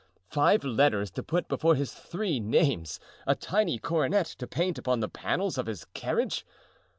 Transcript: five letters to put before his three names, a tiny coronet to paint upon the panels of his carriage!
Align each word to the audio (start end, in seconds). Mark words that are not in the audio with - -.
five 0.31 0.63
letters 0.63 1.11
to 1.11 1.21
put 1.21 1.47
before 1.47 1.75
his 1.75 1.93
three 1.93 2.39
names, 2.39 2.99
a 3.27 3.35
tiny 3.35 3.77
coronet 3.77 4.25
to 4.25 4.47
paint 4.47 4.79
upon 4.79 4.99
the 4.99 5.07
panels 5.07 5.59
of 5.59 5.67
his 5.67 5.85
carriage! 5.93 6.43